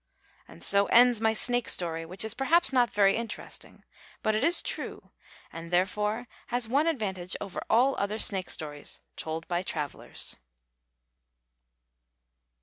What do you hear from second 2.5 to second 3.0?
not